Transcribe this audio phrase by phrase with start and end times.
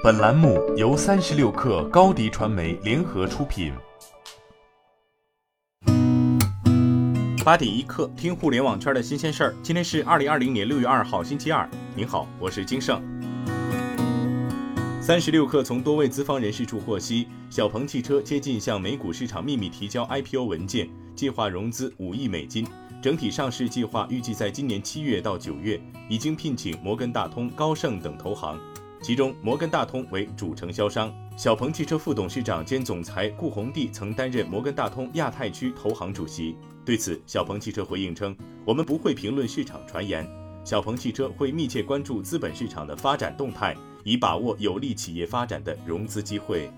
[0.00, 3.72] 本栏目由三十六氪高低传媒联合出品。
[7.44, 9.56] 八点一刻，听互联网圈的新鲜事儿。
[9.60, 11.68] 今天是二零二零年六月二号，星期二。
[11.96, 13.02] 您好，我是金盛。
[15.00, 22.64] 三十六氪从多位资方人士处获悉，小鹏汽车接近向美股市场秘密提交 IPO 文件，计划融资五亿美金。
[23.02, 28.56] 整体上市计划预计在今年七月到九月，已经聘请摩根大通、高盛等投行。
[29.00, 31.14] 其中，摩根大通为主承销商。
[31.36, 36.56] 小鹏汽车副董事长兼总裁顾宏棣曾担任摩根大通亚太区投行主席。
[36.84, 40.28] 对此，小鹏汽车回应称：“我们不会评论市场传言。
[40.64, 46.68] 小鹏汽车会密切关注资本市场的发展动态，以把握有利企业发展的融资机会。”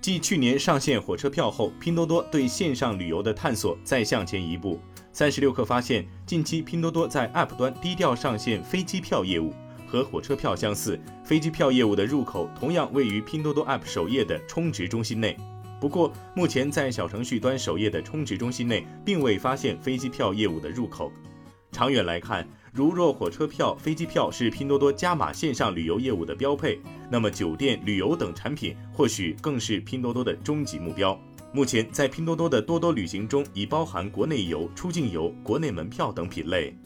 [0.00, 4.80] 继去年上线火车票后，拼多多对线上旅游的探索再向前一步。
[5.12, 9.52] 三十六氪发现，近期拼多多在 App 端低调上线飞机票业务。
[9.90, 15.36] 和火车票相似，飞机票业务的入口同样位于拼多多 App 首页的充值中心内。
[15.80, 21.10] 不过，目前在小程序端首页的充值中心内，并未发现飞机票业务的入口。
[21.70, 26.80] 长远来看，如若火车票、飞机票是拼多多加码线上旅游业务的标配，
[27.10, 31.18] 那么酒店、旅游等产品或许更是拼多多的终极目标。
[31.52, 36.76] 目前，在拼多多的多多旅行中，已包含国内游、出境游、国内门票等品类。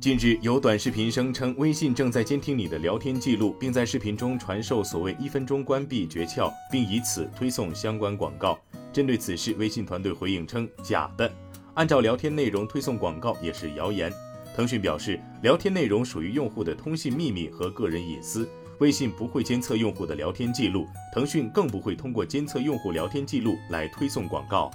[0.00, 8.58] 近日，有短视频声称微信正在监听你的聊天记录，并在视频中传授所谓“一分钟关闭”诀窍，并以此推送相关广告。
[8.94, 11.30] 针对此事，微信团队回应称假的，
[11.74, 14.10] 按照聊天内容推送广告也是谣言。
[14.56, 24.70] 腾讯表示，聊天内容属于用户的通信秘密和个人隐私，微信不会监测用户的聊天记录，腾讯更不会通过监测用户聊天记录来推送广告。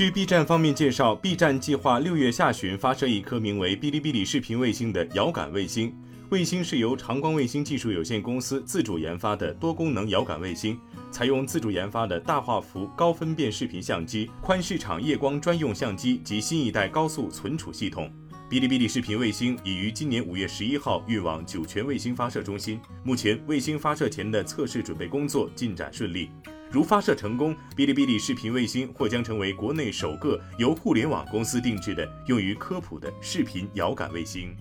[0.00, 5.94] 据 B 站方面介绍，B 站计划六月下旬发射一颗名为哔哩哔哩视频卫星的遥感卫星。
[6.30, 18.10] 卫星是由长光卫星技术有限公司自主研发的多功能遥感卫星，采用自主研发的大画幅高分辨视频相机、宽市场夜光专用相机及新一代高速存储系统。
[18.48, 26.30] 哔哩哔哩视频卫星已于今年五月十一号运往酒泉卫星发射中心，目前卫星发射前的测试准备工作进展顺利。
[26.70, 34.54] 如发射成功，哔哩哔哩视频卫星或将成为国内首个由互联网公司定制的用于科普的视频遥感卫星。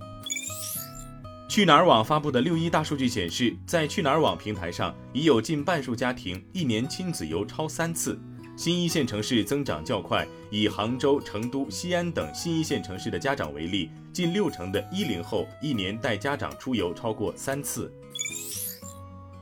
[1.47, 8.20] 去哪儿网发布的六一大数据显示，在去哪儿网平台上，已有近半数家庭一年亲子游超三次。
[8.56, 17.91] 新一线城市增长较快，以杭州、成都、西安等新一线城市的家长为例，近六成的一零后一年带家长出游超过三次。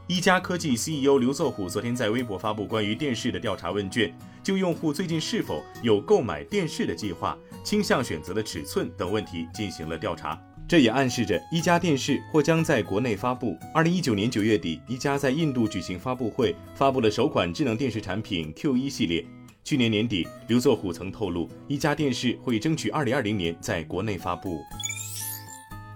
[0.07, 4.09] 一加科技 CEO 刘作虎昨天在微博发布关于电视的调查问卷，
[4.41, 10.41] 就用户最近是否有购买电视的计划、倾向选择的尺寸等问题进行了调查。
[10.65, 13.57] 这也暗示着一加电视或将在国内发布。
[13.73, 19.25] 二零一九年九月底，一加在印度举行发布会，发布了首款智能电视产品 Q 一系列。
[19.65, 24.57] 去年年底，刘作虎曾透露，一加电视会争取二零二零年在国内发布。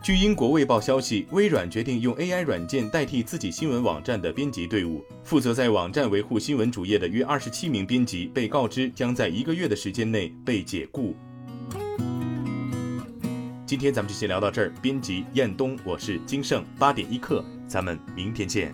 [0.04, 5.06] 据英国《卫报》消息，微软决定用 AI 软件代替自己新闻网站的编辑队伍。
[5.24, 11.16] 负责在网站维护新闻主页的约二十七名编辑被告知将在一个月的时间内被解雇。
[13.64, 14.74] 今天咱们就先聊到这儿。
[14.82, 18.74] 编辑彦东，我是金盛八点一刻，咱们明天见。